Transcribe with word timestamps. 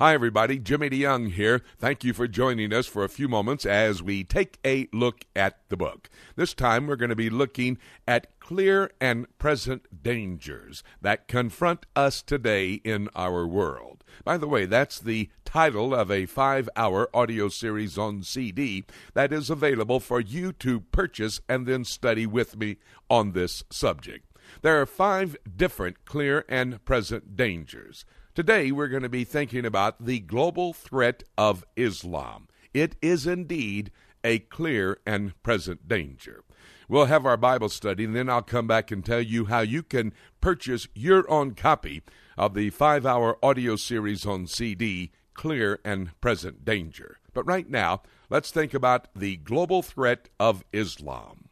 Hi, 0.00 0.12
everybody. 0.12 0.58
Jimmy 0.58 0.90
DeYoung 0.90 1.30
here. 1.30 1.62
Thank 1.78 2.02
you 2.02 2.12
for 2.12 2.26
joining 2.26 2.72
us 2.72 2.88
for 2.88 3.04
a 3.04 3.08
few 3.08 3.28
moments 3.28 3.64
as 3.64 4.02
we 4.02 4.24
take 4.24 4.58
a 4.66 4.88
look 4.92 5.24
at 5.36 5.60
the 5.68 5.76
book. 5.76 6.10
This 6.34 6.52
time 6.52 6.88
we're 6.88 6.96
going 6.96 7.10
to 7.10 7.14
be 7.14 7.30
looking 7.30 7.78
at 8.04 8.40
clear 8.40 8.90
and 9.00 9.28
present 9.38 10.02
dangers 10.02 10.82
that 11.00 11.28
confront 11.28 11.86
us 11.94 12.22
today 12.22 12.80
in 12.82 13.08
our 13.14 13.46
world. 13.46 14.02
By 14.24 14.36
the 14.36 14.48
way, 14.48 14.66
that's 14.66 14.98
the 14.98 15.30
title 15.44 15.94
of 15.94 16.10
a 16.10 16.26
five 16.26 16.68
hour 16.74 17.08
audio 17.14 17.48
series 17.48 17.96
on 17.96 18.24
CD 18.24 18.82
that 19.12 19.32
is 19.32 19.48
available 19.48 20.00
for 20.00 20.18
you 20.18 20.50
to 20.54 20.80
purchase 20.80 21.40
and 21.48 21.68
then 21.68 21.84
study 21.84 22.26
with 22.26 22.56
me 22.56 22.78
on 23.08 23.30
this 23.30 23.62
subject. 23.70 24.26
There 24.62 24.80
are 24.80 24.86
five 24.86 25.36
different 25.56 26.04
clear 26.04 26.44
and 26.48 26.84
present 26.84 27.36
dangers. 27.36 28.04
Today, 28.34 28.72
we're 28.72 28.88
going 28.88 29.04
to 29.04 29.08
be 29.08 29.22
thinking 29.22 29.64
about 29.64 30.04
the 30.04 30.18
global 30.18 30.72
threat 30.72 31.22
of 31.38 31.64
Islam. 31.76 32.48
It 32.72 32.96
is 33.00 33.28
indeed 33.28 33.92
a 34.24 34.40
clear 34.40 34.98
and 35.06 35.40
present 35.44 35.86
danger. 35.86 36.42
We'll 36.88 37.04
have 37.04 37.26
our 37.26 37.36
Bible 37.36 37.68
study, 37.68 38.04
and 38.04 38.16
then 38.16 38.28
I'll 38.28 38.42
come 38.42 38.66
back 38.66 38.90
and 38.90 39.04
tell 39.04 39.20
you 39.20 39.44
how 39.44 39.60
you 39.60 39.84
can 39.84 40.12
purchase 40.40 40.88
your 40.96 41.30
own 41.30 41.54
copy 41.54 42.02
of 42.36 42.54
the 42.54 42.70
five 42.70 43.06
hour 43.06 43.38
audio 43.40 43.76
series 43.76 44.26
on 44.26 44.48
CD, 44.48 45.12
Clear 45.34 45.78
and 45.84 46.20
Present 46.20 46.64
Danger. 46.64 47.20
But 47.34 47.46
right 47.46 47.70
now, 47.70 48.02
let's 48.30 48.50
think 48.50 48.74
about 48.74 49.14
the 49.14 49.36
global 49.36 49.80
threat 49.80 50.28
of 50.40 50.64
Islam. 50.72 51.50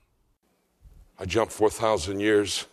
I 1.17 1.27
jump 1.27 1.53
4,000 1.53 2.19
years 2.19 2.67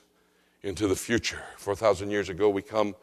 into 0.63 0.87
the 0.87 0.95
future. 0.95 1.43
4,000 1.57 2.09
years 2.09 2.29
ago, 2.29 2.49
we 2.49 2.63
come 2.63 2.95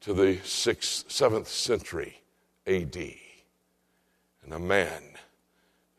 to 0.00 0.14
the 0.14 0.38
sixth, 0.44 1.10
seventh 1.10 1.48
century 1.48 2.22
AD. 2.66 2.96
And 2.96 4.52
a 4.52 4.58
man 4.58 5.02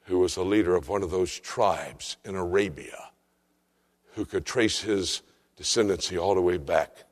who 0.04 0.20
was 0.20 0.38
a 0.38 0.44
leader 0.44 0.76
of 0.76 0.88
one 0.88 1.04
of 1.04 1.12
those 1.12 1.39
tribes 1.39 2.17
in 2.23 2.36
Arabia 2.36 3.09
who 4.14 4.26
could 4.26 4.45
trace 4.45 4.80
his 4.80 5.22
descendancy 5.58 6.20
all 6.20 6.36
the 6.36 6.42
way 6.42 6.58
back 6.58 7.04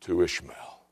to 0.00 0.22
Ishmael. 0.22 0.82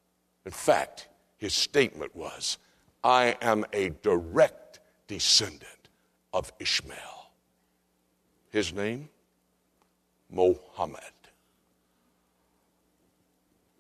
In 0.45 0.53
fact, 0.53 1.09
his 1.37 1.55
statement 1.55 2.15
was, 2.17 2.59
I 3.05 3.37
am 3.43 3.65
a 3.73 3.91
direct 4.03 4.81
descendant 5.07 5.89
of 6.33 6.53
Ishmael. 6.59 7.31
His 8.51 8.73
name? 8.73 9.09
Mohammed. 10.31 11.18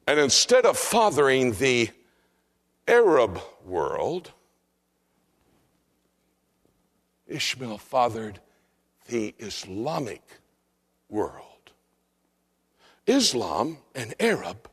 And 0.08 0.18
instead 0.18 0.64
of 0.64 0.78
fathering 0.78 1.52
the 1.52 1.90
Arab 2.86 3.42
world, 3.62 4.32
Ishmael 7.26 7.76
fathered 7.76 8.40
the 9.08 9.34
Islamic 9.38 10.22
world. 11.10 11.72
Islam 13.06 13.76
and 13.94 14.14
Arab 14.18 14.70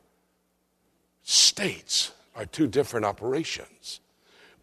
states 1.22 2.12
are 2.34 2.46
two 2.46 2.66
different 2.66 3.04
operations. 3.04 4.00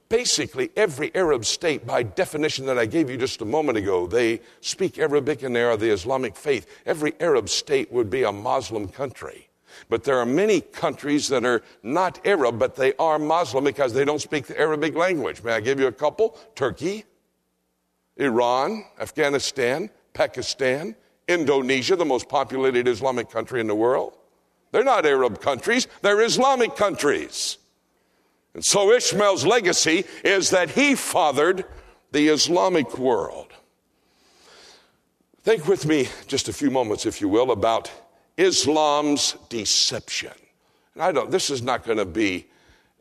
Basically, 0.09 0.71
every 0.75 1.13
Arab 1.13 1.45
state, 1.45 1.85
by 1.85 2.01
definition 2.01 2.65
that 2.65 2.79
I 2.79 2.87
gave 2.87 3.11
you 3.11 3.17
just 3.17 3.43
a 3.43 3.45
moment 3.45 3.77
ago, 3.77 4.07
they 4.07 4.41
speak 4.61 4.97
Arabic 4.97 5.43
and 5.43 5.55
they 5.55 5.61
are 5.61 5.77
the 5.77 5.91
Islamic 5.91 6.35
faith. 6.35 6.65
Every 6.83 7.13
Arab 7.19 7.47
state 7.47 7.91
would 7.91 8.09
be 8.09 8.23
a 8.23 8.31
Muslim 8.31 8.87
country. 8.87 9.49
But 9.89 10.03
there 10.03 10.17
are 10.19 10.25
many 10.25 10.61
countries 10.61 11.27
that 11.29 11.45
are 11.45 11.61
not 11.81 12.25
Arab, 12.25 12.59
but 12.59 12.75
they 12.75 12.93
are 12.95 13.19
Muslim 13.19 13.63
because 13.63 13.93
they 13.93 14.05
don't 14.05 14.21
speak 14.21 14.47
the 14.47 14.59
Arabic 14.59 14.95
language. 14.95 15.43
May 15.43 15.53
I 15.53 15.59
give 15.59 15.79
you 15.79 15.87
a 15.87 15.91
couple? 15.91 16.37
Turkey, 16.55 17.05
Iran, 18.17 18.85
Afghanistan, 18.99 19.89
Pakistan, 20.13 20.95
Indonesia, 21.27 21.95
the 21.95 22.05
most 22.05 22.29
populated 22.29 22.87
Islamic 22.87 23.29
country 23.29 23.61
in 23.61 23.67
the 23.67 23.75
world. 23.75 24.17
They're 24.71 24.83
not 24.83 25.05
Arab 25.05 25.41
countries, 25.41 25.87
they're 26.01 26.21
Islamic 26.21 26.75
countries. 26.75 27.57
And 28.53 28.63
so 28.63 28.91
Ishmael's 28.91 29.45
legacy 29.45 30.05
is 30.23 30.51
that 30.51 30.71
he 30.71 30.95
fathered 30.95 31.65
the 32.11 32.27
Islamic 32.27 32.97
world. 32.97 33.47
Think 35.41 35.67
with 35.67 35.85
me 35.85 36.07
just 36.27 36.47
a 36.47 36.53
few 36.53 36.71
moments, 36.71 37.05
if 37.05 37.19
you 37.19 37.27
will, 37.27 37.51
about 37.51 37.91
Islam's 38.37 39.35
deception. 39.49 40.33
And 40.93 41.03
I 41.03 41.11
don't, 41.11 41.31
this 41.31 41.49
is 41.49 41.61
not 41.61 41.83
going 41.83 41.97
to 41.97 42.05
be, 42.05 42.47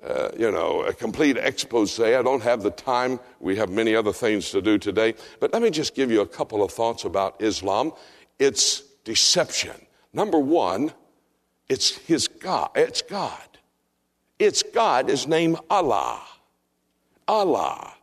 uh, 0.04 0.30
you 0.38 0.50
know, 0.50 0.82
a 0.82 0.92
complete 0.92 1.36
expose. 1.36 1.98
I 2.00 2.22
don't 2.22 2.42
have 2.42 2.62
the 2.62 2.70
time. 2.70 3.20
We 3.40 3.56
have 3.56 3.70
many 3.70 3.94
other 3.94 4.12
things 4.12 4.50
to 4.50 4.62
do 4.62 4.78
today. 4.78 5.14
But 5.40 5.52
let 5.52 5.62
me 5.62 5.70
just 5.70 5.94
give 5.94 6.10
you 6.10 6.20
a 6.20 6.26
couple 6.26 6.62
of 6.62 6.70
thoughts 6.70 7.04
about 7.04 7.40
Islam. 7.40 7.92
It's 8.38 8.80
deception. 9.04 9.86
Number 10.12 10.38
one, 10.38 10.92
it's 11.68 11.96
his 11.98 12.28
God. 12.28 12.70
It's 12.74 13.02
God. 13.02 13.40
It's 14.38 14.62
God 14.62 15.08
is 15.08 15.26
named 15.26 15.58
Allah. 15.70 16.20
Allah, 17.28 17.94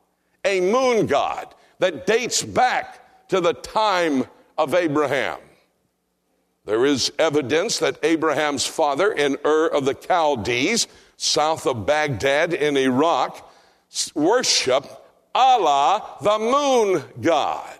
a 0.46 0.62
moon 0.62 1.06
god 1.06 1.54
that 1.80 2.08
dates 2.08 2.42
back 2.42 3.28
to 3.28 3.42
the 3.42 3.54
time 3.54 4.26
of 4.58 4.74
Abraham. 4.74 5.40
There 6.70 6.86
is 6.86 7.12
evidence 7.18 7.80
that 7.80 7.98
Abraham's 8.04 8.68
father 8.68 9.12
in 9.12 9.38
Ur 9.44 9.70
of 9.70 9.86
the 9.86 9.96
Chaldees, 9.96 10.88
south 11.18 11.66
of 11.66 11.88
Baghdad 11.88 12.54
in 12.54 12.78
Iraq, 12.78 13.52
worshiped 14.14 14.88
Allah, 15.34 16.18
the 16.22 16.38
moon 16.38 17.04
god. 17.22 17.80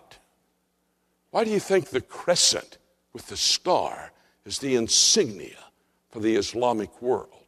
Why 1.30 1.44
do 1.44 1.52
you 1.52 1.60
think 1.60 1.90
the 1.90 2.00
crescent 2.00 2.78
with 3.12 3.28
the 3.28 3.36
star 3.36 4.10
is 4.44 4.58
the 4.58 4.74
insignia 4.74 5.66
for 6.08 6.18
the 6.18 6.34
Islamic 6.34 7.00
world? 7.00 7.46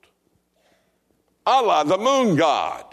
Allah, 1.45 1.85
the 1.85 1.99
moon 1.99 2.37
god. 2.37 2.85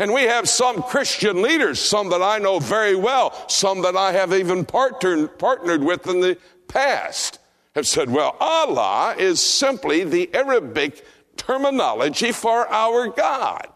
And 0.00 0.12
we 0.12 0.22
have 0.22 0.48
some 0.48 0.82
Christian 0.82 1.42
leaders, 1.42 1.78
some 1.78 2.10
that 2.10 2.22
I 2.22 2.38
know 2.38 2.58
very 2.58 2.96
well, 2.96 3.48
some 3.48 3.82
that 3.82 3.94
I 3.94 4.10
have 4.10 4.32
even 4.32 4.64
partnered, 4.64 5.38
partnered 5.38 5.84
with 5.84 6.08
in 6.08 6.18
the 6.18 6.36
past, 6.66 7.38
have 7.74 7.86
said, 7.86 8.10
well, 8.10 8.36
Allah 8.38 9.14
is 9.18 9.40
simply 9.40 10.04
the 10.04 10.32
Arabic 10.34 11.04
terminology 11.36 12.32
for 12.32 12.68
our 12.68 13.08
God. 13.08 13.68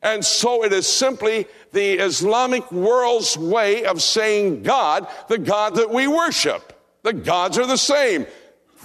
And 0.00 0.24
so 0.24 0.64
it 0.64 0.72
is 0.72 0.86
simply 0.86 1.46
the 1.72 1.94
Islamic 1.94 2.70
world's 2.70 3.36
way 3.36 3.84
of 3.84 4.00
saying 4.00 4.62
God, 4.62 5.08
the 5.28 5.38
God 5.38 5.74
that 5.74 5.90
we 5.90 6.06
worship. 6.06 6.72
The 7.02 7.12
gods 7.12 7.58
are 7.58 7.66
the 7.66 7.76
same. 7.76 8.26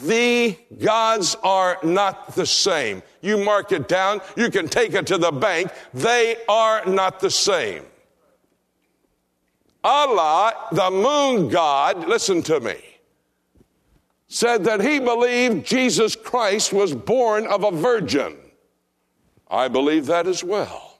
The 0.01 0.57
gods 0.83 1.37
are 1.43 1.77
not 1.83 2.33
the 2.33 2.47
same. 2.47 3.03
You 3.21 3.37
mark 3.37 3.71
it 3.71 3.87
down, 3.87 4.21
you 4.35 4.49
can 4.49 4.67
take 4.67 4.93
it 4.93 5.05
to 5.07 5.19
the 5.19 5.31
bank. 5.31 5.71
They 5.93 6.37
are 6.49 6.83
not 6.85 7.19
the 7.19 7.29
same. 7.29 7.83
Allah, 9.83 10.53
the 10.71 10.89
moon 10.89 11.49
god, 11.49 12.07
listen 12.07 12.41
to 12.43 12.59
me 12.59 12.92
said 14.33 14.63
that 14.63 14.81
he 14.81 14.97
believed 14.97 15.63
Jesus 15.63 16.15
Christ 16.15 16.73
was 16.73 16.95
born 16.95 17.45
of 17.45 17.63
a 17.63 17.69
virgin. 17.69 18.35
I 19.47 19.67
believe 19.67 20.07
that 20.07 20.25
as 20.25 20.43
well. 20.43 20.99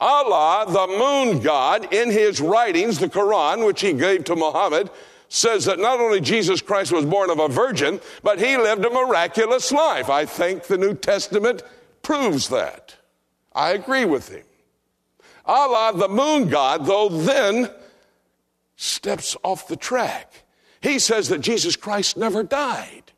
Allah, 0.00 0.64
the 0.66 0.86
moon 0.96 1.42
god, 1.42 1.92
in 1.92 2.10
his 2.10 2.40
writings, 2.40 2.98
the 2.98 3.10
Quran, 3.10 3.66
which 3.66 3.82
he 3.82 3.92
gave 3.92 4.24
to 4.24 4.34
Muhammad, 4.34 4.88
says 5.28 5.66
that 5.66 5.78
not 5.78 6.00
only 6.00 6.22
Jesus 6.22 6.62
Christ 6.62 6.90
was 6.90 7.04
born 7.04 7.28
of 7.28 7.38
a 7.38 7.48
virgin, 7.48 8.00
but 8.22 8.38
he 8.38 8.56
lived 8.56 8.86
a 8.86 8.90
miraculous 8.90 9.70
life. 9.70 10.08
I 10.08 10.24
think 10.24 10.62
the 10.62 10.78
New 10.78 10.94
Testament 10.94 11.62
proves 12.00 12.48
that. 12.48 12.96
I 13.54 13.72
agree 13.72 14.06
with 14.06 14.30
him. 14.30 14.44
Allah, 15.44 15.92
the 15.98 16.08
moon 16.08 16.48
god, 16.48 16.86
though, 16.86 17.10
then 17.10 17.68
steps 18.76 19.36
off 19.44 19.68
the 19.68 19.76
track 19.76 20.42
he 20.82 20.98
says 20.98 21.28
that 21.28 21.40
Jesus 21.40 21.76
Christ 21.76 22.16
never 22.16 22.42
died. 22.42 23.12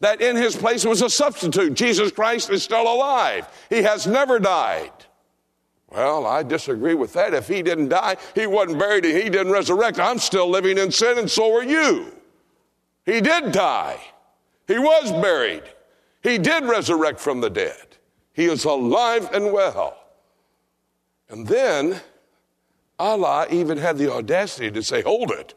That 0.00 0.22
in 0.22 0.34
his 0.34 0.56
place 0.56 0.84
was 0.84 1.02
a 1.02 1.10
substitute. 1.10 1.74
Jesus 1.74 2.10
Christ 2.10 2.48
is 2.48 2.62
still 2.62 2.82
alive. 2.82 3.46
He 3.68 3.82
has 3.82 4.06
never 4.06 4.38
died. 4.38 4.92
Well, 5.90 6.24
I 6.24 6.42
disagree 6.42 6.94
with 6.94 7.12
that. 7.12 7.34
If 7.34 7.48
he 7.48 7.62
didn't 7.62 7.88
die, 7.88 8.16
he 8.34 8.46
wasn't 8.46 8.78
buried, 8.78 9.04
and 9.04 9.16
he 9.16 9.28
didn't 9.28 9.52
resurrect. 9.52 9.98
I'm 9.98 10.18
still 10.18 10.48
living 10.48 10.78
in 10.78 10.90
sin, 10.90 11.18
and 11.18 11.30
so 11.30 11.54
are 11.54 11.64
you. 11.64 12.12
He 13.04 13.20
did 13.20 13.52
die. 13.52 14.00
He 14.66 14.78
was 14.78 15.10
buried. 15.10 15.64
He 16.22 16.38
did 16.38 16.64
resurrect 16.64 17.20
from 17.20 17.40
the 17.40 17.50
dead. 17.50 17.98
He 18.32 18.44
is 18.46 18.64
alive 18.64 19.28
and 19.34 19.52
well. 19.52 19.98
And 21.28 21.46
then 21.46 22.00
Allah 22.98 23.48
even 23.50 23.78
had 23.78 23.98
the 23.98 24.12
audacity 24.12 24.70
to 24.70 24.82
say, 24.82 25.02
Hold 25.02 25.32
it. 25.32 25.54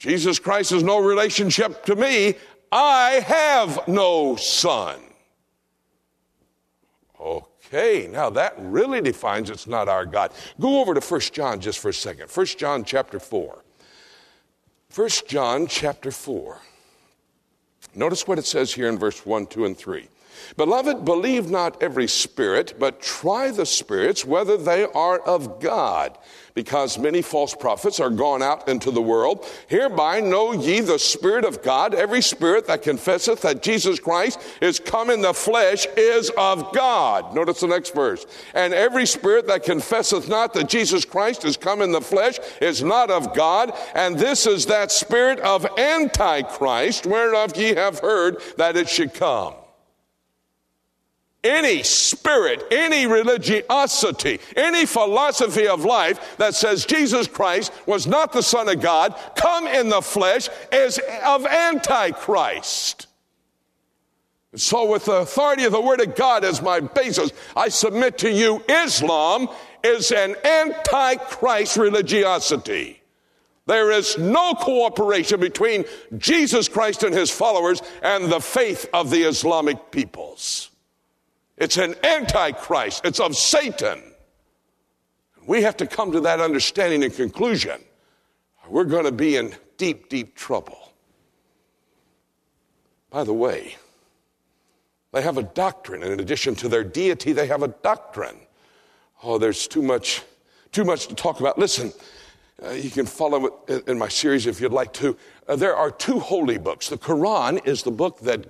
Jesus 0.00 0.38
Christ 0.38 0.70
has 0.70 0.82
no 0.82 0.98
relationship 0.98 1.84
to 1.84 1.94
me. 1.94 2.34
I 2.72 3.22
have 3.26 3.86
no 3.86 4.34
son. 4.36 4.98
Okay, 7.20 8.08
now 8.10 8.30
that 8.30 8.54
really 8.56 9.02
defines 9.02 9.50
it's 9.50 9.66
not 9.66 9.90
our 9.90 10.06
God. 10.06 10.32
Go 10.58 10.80
over 10.80 10.94
to 10.94 11.00
1 11.00 11.20
John 11.32 11.60
just 11.60 11.80
for 11.80 11.90
a 11.90 11.94
second. 11.94 12.30
1 12.30 12.46
John 12.46 12.82
chapter 12.82 13.20
4. 13.20 13.62
1 14.94 15.08
John 15.28 15.66
chapter 15.66 16.10
4. 16.10 16.58
Notice 17.94 18.26
what 18.26 18.38
it 18.38 18.46
says 18.46 18.72
here 18.72 18.88
in 18.88 18.98
verse 18.98 19.26
1, 19.26 19.48
2, 19.48 19.66
and 19.66 19.76
3. 19.76 20.08
Beloved, 20.56 21.04
believe 21.04 21.50
not 21.50 21.82
every 21.82 22.08
spirit, 22.08 22.74
but 22.78 23.00
try 23.00 23.50
the 23.50 23.66
spirits 23.66 24.24
whether 24.24 24.56
they 24.56 24.84
are 24.84 25.20
of 25.20 25.60
God, 25.60 26.18
because 26.54 26.98
many 26.98 27.22
false 27.22 27.54
prophets 27.54 28.00
are 28.00 28.10
gone 28.10 28.42
out 28.42 28.68
into 28.68 28.90
the 28.90 29.00
world. 29.00 29.46
Hereby 29.68 30.20
know 30.20 30.52
ye 30.52 30.80
the 30.80 30.98
Spirit 30.98 31.44
of 31.44 31.62
God. 31.62 31.94
Every 31.94 32.20
spirit 32.20 32.66
that 32.66 32.82
confesseth 32.82 33.42
that 33.42 33.62
Jesus 33.62 34.00
Christ 34.00 34.40
is 34.60 34.80
come 34.80 35.10
in 35.10 35.20
the 35.20 35.32
flesh 35.32 35.86
is 35.96 36.30
of 36.36 36.72
God. 36.74 37.34
Notice 37.34 37.60
the 37.60 37.68
next 37.68 37.94
verse. 37.94 38.26
And 38.54 38.74
every 38.74 39.06
spirit 39.06 39.46
that 39.46 39.62
confesseth 39.62 40.28
not 40.28 40.52
that 40.54 40.68
Jesus 40.68 41.04
Christ 41.04 41.44
is 41.44 41.56
come 41.56 41.82
in 41.82 41.92
the 41.92 42.00
flesh 42.00 42.38
is 42.60 42.82
not 42.82 43.10
of 43.10 43.34
God. 43.34 43.72
And 43.94 44.18
this 44.18 44.46
is 44.46 44.66
that 44.66 44.90
spirit 44.90 45.38
of 45.40 45.66
Antichrist, 45.78 47.06
whereof 47.06 47.56
ye 47.56 47.74
have 47.74 48.00
heard 48.00 48.42
that 48.56 48.76
it 48.76 48.88
should 48.88 49.14
come 49.14 49.54
any 51.42 51.82
spirit, 51.82 52.64
any 52.70 53.06
religiosity, 53.06 54.40
any 54.56 54.84
philosophy 54.86 55.66
of 55.66 55.84
life 55.84 56.36
that 56.36 56.54
says 56.54 56.84
Jesus 56.84 57.26
Christ 57.26 57.72
was 57.86 58.06
not 58.06 58.32
the 58.32 58.42
Son 58.42 58.68
of 58.68 58.80
God, 58.80 59.18
come 59.36 59.66
in 59.66 59.88
the 59.88 60.02
flesh, 60.02 60.48
is 60.70 61.00
of 61.24 61.46
Antichrist. 61.46 63.06
So, 64.56 64.90
with 64.90 65.04
the 65.04 65.12
authority 65.12 65.64
of 65.64 65.72
the 65.72 65.80
Word 65.80 66.00
of 66.00 66.16
God 66.16 66.44
as 66.44 66.60
my 66.60 66.80
basis, 66.80 67.30
I 67.54 67.68
submit 67.68 68.18
to 68.18 68.30
you 68.30 68.62
Islam 68.68 69.48
is 69.84 70.10
an 70.10 70.34
Antichrist 70.44 71.76
religiosity. 71.76 73.00
There 73.66 73.92
is 73.92 74.18
no 74.18 74.54
cooperation 74.54 75.38
between 75.38 75.84
Jesus 76.18 76.68
Christ 76.68 77.04
and 77.04 77.14
his 77.14 77.30
followers 77.30 77.80
and 78.02 78.30
the 78.30 78.40
faith 78.40 78.88
of 78.92 79.10
the 79.10 79.22
Islamic 79.22 79.92
peoples. 79.92 80.70
It's 81.60 81.76
an 81.76 81.94
antichrist. 82.02 83.04
It's 83.04 83.20
of 83.20 83.36
Satan. 83.36 84.02
We 85.46 85.62
have 85.62 85.76
to 85.76 85.86
come 85.86 86.10
to 86.12 86.20
that 86.22 86.40
understanding 86.40 87.04
and 87.04 87.14
conclusion. 87.14 87.82
We're 88.68 88.84
going 88.84 89.04
to 89.04 89.12
be 89.12 89.36
in 89.36 89.54
deep, 89.76 90.08
deep 90.08 90.34
trouble. 90.34 90.92
By 93.10 93.24
the 93.24 93.34
way, 93.34 93.76
they 95.12 95.22
have 95.22 95.36
a 95.36 95.42
doctrine. 95.42 96.02
In 96.02 96.18
addition 96.20 96.54
to 96.56 96.68
their 96.68 96.84
deity, 96.84 97.32
they 97.32 97.48
have 97.48 97.62
a 97.62 97.68
doctrine. 97.68 98.36
Oh, 99.22 99.36
there's 99.36 99.66
too 99.66 99.82
much, 99.82 100.22
too 100.72 100.84
much 100.84 101.08
to 101.08 101.14
talk 101.14 101.40
about. 101.40 101.58
Listen, 101.58 101.92
uh, 102.64 102.70
you 102.70 102.90
can 102.90 103.06
follow 103.06 103.62
it 103.68 103.86
in 103.88 103.98
my 103.98 104.08
series 104.08 104.46
if 104.46 104.60
you'd 104.60 104.72
like 104.72 104.92
to. 104.94 105.16
Uh, 105.48 105.56
there 105.56 105.74
are 105.74 105.90
two 105.90 106.20
holy 106.20 106.58
books. 106.58 106.88
The 106.88 106.96
Quran 106.96 107.66
is 107.66 107.82
the 107.82 107.90
book 107.90 108.20
that 108.20 108.46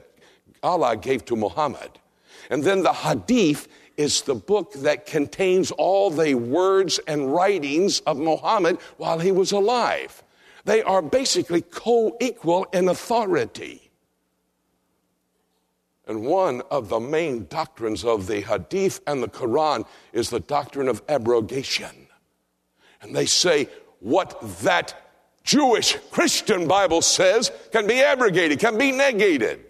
Allah 0.62 0.96
gave 0.96 1.24
to 1.24 1.36
Muhammad. 1.36 1.99
And 2.48 2.64
then 2.64 2.82
the 2.82 2.92
Hadith 2.92 3.68
is 3.96 4.22
the 4.22 4.34
book 4.34 4.72
that 4.74 5.04
contains 5.04 5.70
all 5.72 6.10
the 6.10 6.34
words 6.34 6.98
and 7.06 7.32
writings 7.34 8.00
of 8.00 8.16
Muhammad 8.16 8.78
while 8.96 9.18
he 9.18 9.30
was 9.30 9.52
alive. 9.52 10.22
They 10.64 10.82
are 10.82 11.02
basically 11.02 11.62
co 11.62 12.16
equal 12.20 12.64
in 12.72 12.88
authority. 12.88 13.90
And 16.06 16.24
one 16.24 16.62
of 16.70 16.88
the 16.88 16.98
main 16.98 17.46
doctrines 17.46 18.04
of 18.04 18.26
the 18.26 18.40
Hadith 18.40 19.00
and 19.06 19.22
the 19.22 19.28
Quran 19.28 19.86
is 20.12 20.30
the 20.30 20.40
doctrine 20.40 20.88
of 20.88 21.02
abrogation. 21.08 22.08
And 23.02 23.14
they 23.14 23.26
say 23.26 23.68
what 24.00 24.40
that 24.62 25.10
Jewish 25.44 25.96
Christian 26.10 26.66
Bible 26.66 27.02
says 27.02 27.52
can 27.70 27.86
be 27.86 28.02
abrogated, 28.02 28.58
can 28.58 28.76
be 28.76 28.92
negated. 28.92 29.69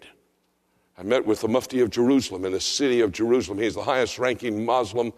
I 1.01 1.03
met 1.03 1.25
with 1.25 1.41
the 1.41 1.47
Mufti 1.47 1.79
of 1.79 1.89
Jerusalem 1.89 2.45
in 2.45 2.51
the 2.51 2.59
city 2.59 3.01
of 3.01 3.11
Jerusalem. 3.11 3.57
He's 3.57 3.73
the 3.73 3.81
highest 3.81 4.19
ranking 4.19 4.63
Muslim 4.63 5.13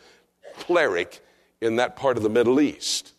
cleric 0.60 1.20
in 1.60 1.76
that 1.76 1.98
part 1.98 2.16
of 2.16 2.24
the 2.24 2.30
Middle 2.30 2.62
East. 2.62 3.14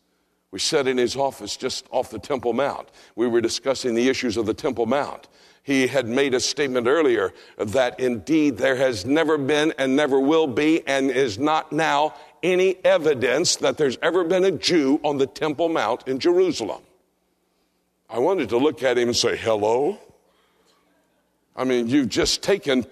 We 0.50 0.58
sat 0.58 0.86
in 0.86 0.96
his 0.96 1.14
office 1.14 1.58
just 1.58 1.86
off 1.90 2.08
the 2.08 2.18
Temple 2.18 2.54
Mount. 2.54 2.88
We 3.16 3.26
were 3.28 3.42
discussing 3.42 3.94
the 3.94 4.08
issues 4.08 4.38
of 4.38 4.46
the 4.46 4.54
Temple 4.54 4.86
Mount. 4.86 5.28
He 5.62 5.86
had 5.88 6.08
made 6.08 6.32
a 6.32 6.40
statement 6.40 6.86
earlier 6.86 7.34
that 7.58 8.00
indeed 8.00 8.56
there 8.56 8.76
has 8.76 9.04
never 9.04 9.36
been 9.36 9.74
and 9.76 9.94
never 9.94 10.18
will 10.18 10.46
be 10.46 10.86
and 10.86 11.10
is 11.10 11.38
not 11.38 11.70
now 11.70 12.14
any 12.42 12.82
evidence 12.82 13.56
that 13.56 13.76
there's 13.76 13.98
ever 14.00 14.24
been 14.24 14.44
a 14.44 14.52
Jew 14.52 15.00
on 15.04 15.18
the 15.18 15.26
Temple 15.26 15.68
Mount 15.68 16.08
in 16.08 16.18
Jerusalem. 16.18 16.80
I 18.08 18.20
wanted 18.20 18.48
to 18.48 18.56
look 18.56 18.82
at 18.82 18.96
him 18.96 19.08
and 19.08 19.16
say, 19.16 19.36
hello? 19.36 19.98
I 21.56 21.64
mean, 21.64 21.88
you've 21.88 22.08
just 22.08 22.42
taken 22.42 22.84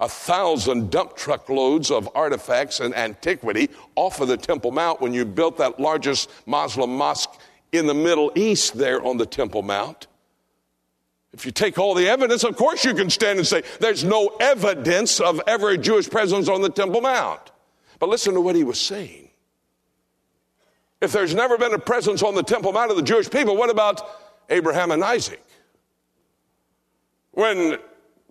a 0.00 0.08
thousand 0.08 0.90
dump 0.90 1.16
truck 1.16 1.48
loads 1.48 1.90
of 1.90 2.08
artifacts 2.14 2.80
and 2.80 2.94
antiquity 2.94 3.68
off 3.96 4.20
of 4.20 4.28
the 4.28 4.36
Temple 4.36 4.70
Mount 4.70 5.00
when 5.00 5.12
you 5.12 5.24
built 5.24 5.58
that 5.58 5.80
largest 5.80 6.30
Muslim 6.46 6.96
mosque 6.96 7.38
in 7.72 7.86
the 7.86 7.94
Middle 7.94 8.32
East 8.34 8.78
there 8.78 9.04
on 9.04 9.16
the 9.16 9.26
Temple 9.26 9.62
Mount. 9.62 10.06
If 11.32 11.44
you 11.44 11.52
take 11.52 11.78
all 11.78 11.94
the 11.94 12.08
evidence, 12.08 12.44
of 12.44 12.56
course 12.56 12.84
you 12.84 12.94
can 12.94 13.10
stand 13.10 13.38
and 13.38 13.46
say, 13.46 13.62
there's 13.80 14.04
no 14.04 14.28
evidence 14.40 15.20
of 15.20 15.40
ever 15.46 15.70
a 15.70 15.78
Jewish 15.78 16.08
presence 16.08 16.48
on 16.48 16.62
the 16.62 16.70
Temple 16.70 17.00
Mount. 17.00 17.50
But 17.98 18.08
listen 18.08 18.34
to 18.34 18.40
what 18.40 18.56
he 18.56 18.64
was 18.64 18.80
saying. 18.80 19.28
If 21.00 21.12
there's 21.12 21.34
never 21.34 21.58
been 21.58 21.74
a 21.74 21.78
presence 21.78 22.22
on 22.22 22.34
the 22.34 22.42
Temple 22.42 22.72
Mount 22.72 22.90
of 22.90 22.96
the 22.96 23.02
Jewish 23.02 23.28
people, 23.30 23.56
what 23.56 23.70
about 23.70 24.02
Abraham 24.48 24.90
and 24.90 25.04
Isaac? 25.04 25.44
When 27.32 27.78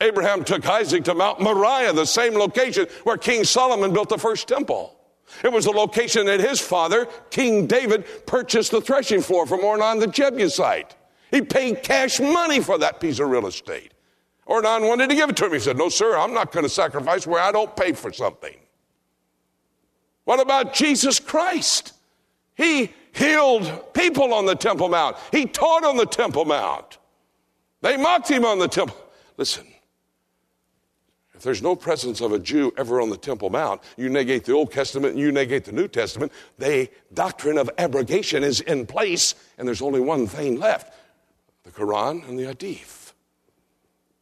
Abraham 0.01 0.43
took 0.43 0.67
Isaac 0.67 1.03
to 1.05 1.13
Mount 1.13 1.39
Moriah, 1.41 1.93
the 1.93 2.05
same 2.05 2.33
location 2.35 2.87
where 3.03 3.17
King 3.17 3.43
Solomon 3.43 3.93
built 3.93 4.09
the 4.09 4.17
first 4.17 4.47
temple. 4.47 4.95
It 5.43 5.51
was 5.51 5.65
the 5.65 5.71
location 5.71 6.25
that 6.27 6.39
his 6.39 6.59
father, 6.59 7.07
King 7.29 7.67
David, 7.67 8.05
purchased 8.25 8.71
the 8.71 8.81
threshing 8.81 9.21
floor 9.21 9.45
from 9.45 9.61
Ornan 9.61 9.99
the 9.99 10.07
Jebusite. 10.07 10.95
He 11.31 11.41
paid 11.41 11.83
cash 11.83 12.19
money 12.19 12.61
for 12.61 12.77
that 12.77 12.99
piece 12.99 13.19
of 13.19 13.29
real 13.29 13.47
estate. 13.47 13.93
Ornan 14.47 14.87
wanted 14.87 15.09
to 15.09 15.15
give 15.15 15.29
it 15.29 15.35
to 15.37 15.45
him. 15.45 15.53
He 15.53 15.59
said, 15.59 15.77
No, 15.77 15.89
sir, 15.89 16.17
I'm 16.17 16.33
not 16.33 16.51
going 16.51 16.63
to 16.63 16.69
sacrifice 16.69 17.27
where 17.27 17.41
I 17.41 17.51
don't 17.51 17.75
pay 17.75 17.91
for 17.91 18.13
something. 18.13 18.55
What 20.23 20.39
about 20.39 20.73
Jesus 20.73 21.19
Christ? 21.19 21.93
He 22.55 22.93
healed 23.13 23.93
people 23.93 24.33
on 24.33 24.45
the 24.45 24.55
Temple 24.55 24.89
Mount, 24.89 25.17
he 25.31 25.45
taught 25.45 25.83
on 25.83 25.97
the 25.97 26.05
Temple 26.05 26.45
Mount. 26.45 26.97
They 27.81 27.97
mocked 27.97 28.29
him 28.29 28.45
on 28.45 28.59
the 28.59 28.67
Temple. 28.67 28.97
Listen, 29.37 29.67
if 31.37 31.43
there's 31.43 31.61
no 31.61 31.75
presence 31.75 32.19
of 32.19 32.31
a 32.31 32.39
Jew 32.39 32.73
ever 32.77 32.99
on 32.99 33.11
the 33.11 33.17
Temple 33.17 33.51
Mount, 33.51 33.81
you 33.95 34.09
negate 34.09 34.45
the 34.45 34.53
Old 34.53 34.71
Testament 34.71 35.13
and 35.13 35.21
you 35.21 35.31
negate 35.31 35.65
the 35.65 35.71
New 35.71 35.87
Testament, 35.87 36.31
the 36.57 36.89
doctrine 37.13 37.59
of 37.59 37.69
abrogation 37.77 38.43
is 38.43 38.59
in 38.61 38.87
place, 38.87 39.35
and 39.59 39.67
there's 39.67 39.83
only 39.83 39.99
one 39.99 40.25
thing 40.25 40.59
left 40.59 40.91
the 41.63 41.69
Quran 41.69 42.27
and 42.27 42.39
the 42.39 42.45
Hadith. 42.45 43.13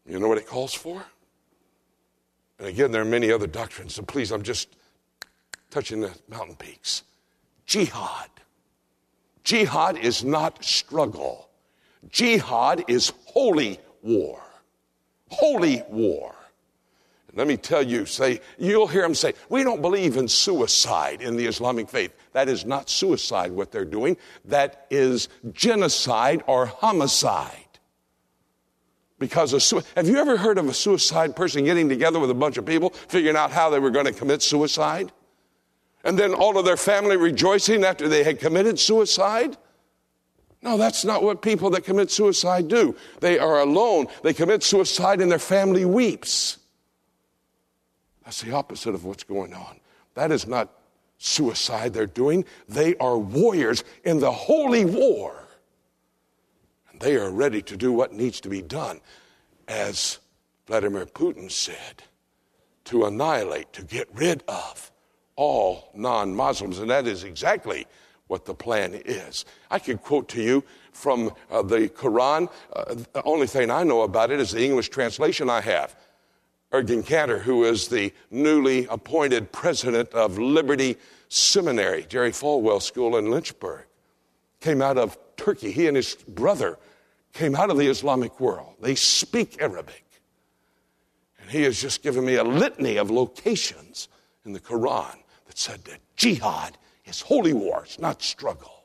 You 0.05 0.19
know 0.19 0.27
what 0.27 0.37
it 0.37 0.45
calls 0.45 0.73
for? 0.73 1.05
And 2.59 2.67
again, 2.67 2.91
there 2.91 3.01
are 3.01 3.05
many 3.05 3.31
other 3.31 3.47
doctrines, 3.47 3.95
so 3.95 4.03
please, 4.03 4.31
I'm 4.31 4.43
just 4.43 4.75
touching 5.69 6.01
the 6.01 6.11
mountain 6.27 6.57
peaks. 6.57 7.03
Jihad. 7.65 8.29
Jihad 9.45 9.97
is 9.97 10.21
not 10.25 10.65
struggle, 10.65 11.49
jihad 12.09 12.83
is 12.89 13.13
holy 13.25 13.79
war. 14.01 14.41
Holy 15.29 15.81
war. 15.89 16.34
Let 17.35 17.47
me 17.47 17.57
tell 17.57 17.83
you, 17.83 18.05
say, 18.05 18.39
you'll 18.57 18.87
hear 18.87 19.01
them 19.01 19.13
say, 19.13 19.33
we 19.49 19.63
don't 19.63 19.81
believe 19.81 20.15
in 20.15 20.27
suicide 20.29 21.21
in 21.21 21.35
the 21.35 21.45
Islamic 21.45 21.89
faith. 21.89 22.15
That 22.31 22.47
is 22.47 22.65
not 22.65 22.89
suicide 22.89 23.51
what 23.51 23.73
they're 23.73 23.83
doing. 23.83 24.15
That 24.45 24.87
is 24.89 25.27
genocide 25.51 26.43
or 26.47 26.65
homicide. 26.65 27.51
Because 29.19 29.51
of 29.51 29.63
su- 29.63 29.81
have 29.97 30.07
you 30.07 30.17
ever 30.17 30.37
heard 30.37 30.57
of 30.57 30.67
a 30.67 30.73
suicide 30.73 31.35
person 31.35 31.65
getting 31.65 31.89
together 31.89 32.19
with 32.19 32.29
a 32.29 32.35
bunch 32.35 32.57
of 32.57 32.65
people, 32.65 32.91
figuring 32.91 33.35
out 33.35 33.51
how 33.51 33.69
they 33.69 33.79
were 33.79 33.91
going 33.91 34.05
to 34.05 34.13
commit 34.13 34.41
suicide? 34.41 35.11
And 36.05 36.17
then 36.17 36.33
all 36.33 36.57
of 36.57 36.63
their 36.63 36.77
family 36.77 37.17
rejoicing 37.17 37.83
after 37.83 38.07
they 38.07 38.23
had 38.23 38.39
committed 38.39 38.79
suicide? 38.79 39.57
No, 40.61 40.77
that's 40.77 41.03
not 41.03 41.21
what 41.21 41.41
people 41.41 41.69
that 41.71 41.83
commit 41.83 42.11
suicide 42.11 42.69
do. 42.69 42.95
They 43.19 43.39
are 43.39 43.59
alone. 43.59 44.07
They 44.23 44.33
commit 44.33 44.63
suicide 44.63 45.19
and 45.19 45.29
their 45.29 45.39
family 45.39 45.83
weeps. 45.83 46.59
That's 48.25 48.41
the 48.41 48.53
opposite 48.53 48.95
of 48.95 49.05
what's 49.05 49.23
going 49.23 49.53
on. 49.53 49.79
That 50.15 50.31
is 50.31 50.47
not 50.47 50.69
suicide 51.17 51.93
they're 51.93 52.07
doing. 52.07 52.43
They 52.67 52.95
are 52.97 53.17
warriors 53.17 53.83
in 54.03 54.19
the 54.19 54.31
holy 54.31 54.83
war. 54.83 55.47
And 56.91 56.99
they 56.99 57.15
are 57.15 57.29
ready 57.29 57.61
to 57.61 57.77
do 57.77 57.93
what 57.93 58.13
needs 58.13 58.41
to 58.41 58.49
be 58.49 58.61
done, 58.61 58.99
as 59.67 60.19
Vladimir 60.67 61.05
Putin 61.05 61.51
said, 61.51 62.03
to 62.85 63.05
annihilate, 63.05 63.71
to 63.73 63.83
get 63.83 64.07
rid 64.13 64.43
of 64.47 64.91
all 65.35 65.91
non 65.93 66.35
Muslims. 66.35 66.79
And 66.79 66.89
that 66.89 67.07
is 67.07 67.23
exactly 67.23 67.85
what 68.27 68.45
the 68.45 68.55
plan 68.55 68.93
is. 69.05 69.45
I 69.69 69.77
could 69.77 70.01
quote 70.01 70.27
to 70.29 70.41
you 70.41 70.63
from 70.91 71.31
uh, 71.51 71.61
the 71.61 71.89
Quran. 71.89 72.49
Uh, 72.73 72.95
the 73.13 73.23
only 73.23 73.45
thing 73.45 73.69
I 73.69 73.83
know 73.83 74.01
about 74.01 74.31
it 74.31 74.39
is 74.39 74.51
the 74.51 74.65
English 74.65 74.89
translation 74.89 75.49
I 75.49 75.61
have. 75.61 75.95
Ergun 76.75 77.05
Caner, 77.05 77.39
who 77.39 77.63
is 77.63 77.87
the 77.87 78.13
newly 78.29 78.85
appointed 78.87 79.53
president 79.53 80.09
of 80.13 80.37
Liberty 80.37 80.97
Seminary, 81.29 82.05
Jerry 82.09 82.31
Falwell 82.31 82.81
School 82.81 83.15
in 83.15 83.31
Lynchburg, 83.31 83.85
came 84.59 84.81
out 84.81 84.97
of 84.97 85.17
Turkey. 85.37 85.71
He 85.71 85.87
and 85.87 85.95
his 85.95 86.15
brother 86.27 86.77
came 87.31 87.55
out 87.55 87.69
of 87.69 87.77
the 87.77 87.87
Islamic 87.87 88.41
world. 88.41 88.75
They 88.81 88.95
speak 88.95 89.61
Arabic. 89.61 90.03
And 91.39 91.49
he 91.49 91.63
has 91.63 91.79
just 91.79 92.03
given 92.03 92.25
me 92.25 92.35
a 92.35 92.43
litany 92.43 92.97
of 92.97 93.09
locations 93.09 94.09
in 94.43 94.51
the 94.51 94.59
Quran 94.59 95.15
that 95.47 95.57
said 95.57 95.85
that 95.85 95.99
jihad 96.17 96.77
is 97.05 97.21
holy 97.21 97.53
war, 97.53 97.83
it's 97.85 97.99
not 97.99 98.21
struggle. 98.21 98.83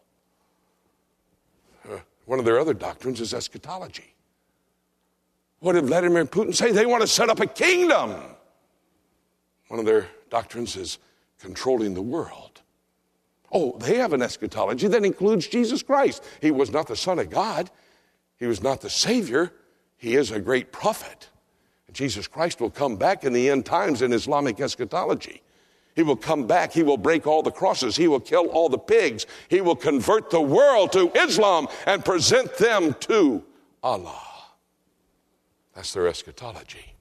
Uh, 1.91 1.99
one 2.27 2.39
of 2.39 2.45
their 2.45 2.61
other 2.61 2.75
doctrines 2.75 3.21
is 3.21 3.35
eschatology. 3.35 4.15
What 5.61 5.75
did 5.75 5.85
Vladimir 5.85 6.25
Putin 6.25 6.55
say? 6.55 6.73
They 6.73 6.87
want 6.87 7.03
to 7.03 7.07
set 7.07 7.29
up 7.29 7.41
a 7.41 7.47
kingdom. 7.47 8.15
One 9.69 9.79
of 9.79 9.87
their 9.87 10.09
doctrines 10.31 10.77
is 10.77 10.99
controlling 11.39 11.95
the 11.95 12.03
world. 12.03 12.63
Oh, 13.53 13.77
they 13.79 13.97
have 13.97 14.13
an 14.13 14.23
eschatology 14.23 14.89
that 14.89 15.05
includes 15.05 15.47
Jesus 15.47 15.83
Christ. 15.83 16.25
He 16.41 16.51
was 16.51 16.71
not 16.71 16.87
the 16.87 16.97
Son 16.97 17.19
of 17.19 17.31
God, 17.31 17.71
He 18.39 18.47
was 18.47 18.63
not 18.63 18.81
the 18.81 18.91
Savior, 18.91 19.53
He 19.97 20.15
is 20.15 20.31
a 20.31 20.41
great 20.41 20.73
prophet. 20.73 21.29
Jesus 21.93 22.29
Christ 22.29 22.61
will 22.61 22.71
come 22.71 22.97
back 22.97 23.25
in 23.25 23.33
the 23.33 23.51
end 23.51 23.67
times 23.67 24.03
in 24.03 24.13
Islamic 24.13 24.61
eschatology. 24.61 25.43
He 25.97 26.05
will 26.05 26.17
come 26.17 26.47
back. 26.47 26.73
He 26.73 26.85
will 26.85 26.97
break 26.97 27.27
all 27.27 27.43
the 27.43 27.51
crosses. 27.51 27.97
He 27.97 28.07
will 28.07 28.21
kill 28.21 28.47
all 28.47 28.69
the 28.69 28.79
pigs. 28.79 29.27
He 29.49 29.61
will 29.61 29.75
convert 29.75 30.31
the 30.31 30.41
world 30.41 30.93
to 30.93 31.11
Islam 31.17 31.67
and 31.87 32.05
present 32.05 32.57
them 32.59 32.95
to 33.01 33.43
Allah. 33.83 34.30
That's 35.75 35.93
their 35.93 36.09
eschatology. 36.09 36.97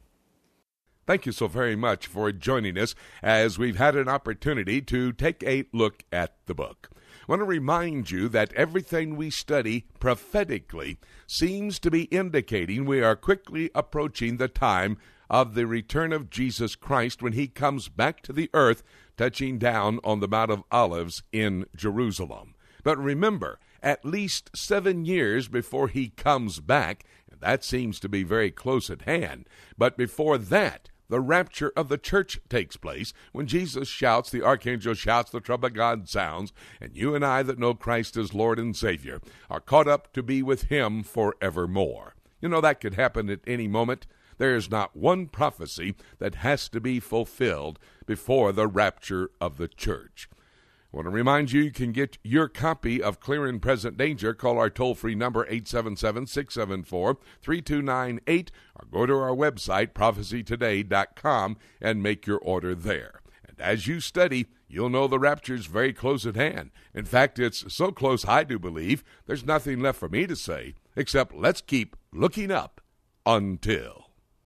Thank 1.08 1.26
you 1.26 1.32
so 1.32 1.48
very 1.48 1.76
much 1.76 2.06
for 2.06 2.32
joining 2.32 2.78
us 2.78 2.94
as 3.24 3.58
we've 3.58 3.78
had 3.78 3.96
an 3.96 4.08
opportunity 4.08 4.80
to 4.84 5.12
take 5.12 5.42
a 5.44 5.66
look 5.74 6.04
at 6.12 6.36
the 6.46 6.54
book. 6.54 6.90
I 7.28 7.32
want 7.32 7.40
to 7.40 7.46
remind 7.46 8.12
you 8.12 8.30
that 8.30 8.54
everything 8.54 9.16
we 9.16 9.32
study 9.32 9.86
prophetically 10.00 10.98
seems 11.26 11.80
to 11.80 11.90
be 11.90 12.04
indicating 12.04 12.86
we 12.86 13.02
are 13.02 13.16
quickly 13.16 13.72
approaching 13.74 14.38
the 14.38 14.48
time 14.48 14.98
of 15.30 15.54
the 15.54 15.66
return 15.68 16.14
of 16.14 16.30
Jesus 16.30 16.76
Christ 16.76 17.22
when 17.22 17.34
he 17.34 17.48
comes 17.48 17.88
back 17.88 18.22
to 18.22 18.34
the 18.34 18.50
earth, 18.54 18.84
touching 19.18 19.58
down 19.58 20.00
on 20.04 20.20
the 20.20 20.28
Mount 20.28 20.52
of 20.52 20.64
Olives 20.72 21.24
in 21.32 21.66
Jerusalem. 21.76 22.56
But 22.84 22.98
remember, 22.98 23.60
at 23.82 24.06
least 24.06 24.50
seven 24.56 25.06
years 25.06 25.48
before 25.48 25.88
he 25.88 26.10
comes 26.10 26.60
back, 26.60 27.06
that 27.40 27.64
seems 27.64 28.00
to 28.00 28.10
be 28.10 28.24
very 28.24 28.52
close 28.52 28.90
at 28.90 29.04
hand, 29.04 29.48
but 29.78 29.98
before 29.98 30.38
that, 30.38 30.90
the 31.10 31.20
rapture 31.20 31.74
of 31.76 31.90
the 31.90 31.98
church 31.98 32.40
takes 32.50 32.78
place 32.78 33.14
when 33.32 33.48
Jesus 33.48 33.88
shouts, 33.88 34.30
the 34.30 34.44
archangel 34.44 34.94
shouts, 34.94 35.32
the 35.32 35.40
trumpet 35.40 35.74
God 35.74 36.08
sounds, 36.08 36.54
and 36.80 36.96
you 36.96 37.16
and 37.16 37.26
I 37.26 37.42
that 37.44 37.58
know 37.58 37.74
Christ 37.74 38.16
as 38.16 38.34
Lord 38.34 38.60
and 38.60 38.76
Savior 38.76 39.20
are 39.50 39.60
caught 39.60 39.88
up 39.88 40.14
to 40.14 40.22
be 40.22 40.44
with 40.44 40.64
him 40.64 41.02
forevermore. 41.02 42.14
You 42.42 42.50
know 42.50 42.62
that 42.62 42.80
could 42.80 42.94
happen 42.94 43.30
at 43.30 43.40
any 43.48 43.68
moment. 43.68 44.06
There 44.38 44.56
is 44.56 44.70
not 44.70 44.96
one 44.96 45.28
prophecy 45.28 45.96
that 46.20 46.36
has 46.36 46.70
to 46.70 46.80
be 46.80 47.00
fulfilled 47.00 47.80
before 48.06 48.52
the 48.52 48.68
rapture 48.68 49.32
of 49.42 49.58
the 49.58 49.68
church. 49.68 50.30
I 50.92 50.98
want 50.98 51.06
to 51.06 51.12
remind 51.12 51.52
you 51.52 51.62
you 51.62 51.72
can 51.72 51.92
get 51.92 52.18
your 52.24 52.48
copy 52.48 53.02
of 53.02 53.20
Clear 53.20 53.46
and 53.46 53.62
Present 53.62 53.96
Danger. 53.96 54.34
Call 54.34 54.58
our 54.58 54.72
toll 54.72 54.96
free 54.96 55.14
number 55.14 55.44
877 55.44 56.26
674 56.26 57.18
3298 57.44 58.52
or 58.76 58.88
go 58.92 59.06
to 59.06 59.14
our 59.14 59.36
website 59.36 59.94
prophecytoday.com 59.94 61.58
and 61.80 62.02
make 62.02 62.26
your 62.26 62.40
order 62.40 62.74
there. 62.74 63.22
And 63.48 63.62
as 63.62 63.86
you 63.86 64.00
study, 64.00 64.48
you'll 64.68 64.90
know 64.90 65.08
the 65.08 65.20
rapture's 65.20 65.68
very 65.68 65.94
close 65.94 66.26
at 66.26 66.36
hand. 66.36 66.72
In 66.96 67.06
fact, 67.06 67.38
it's 67.38 67.72
so 67.72 67.92
close, 67.92 68.28
I 68.28 68.44
do 68.44 68.58
believe, 68.58 69.04
there's 69.28 69.46
nothing 69.46 69.80
left 69.82 70.00
for 70.00 70.10
me 70.10 70.26
to 70.26 70.36
say 70.36 70.74
except 70.96 71.36
let's 71.36 71.62
keep 71.62 71.96
looking 72.12 72.50
up 72.50 72.82
until. 73.28 74.09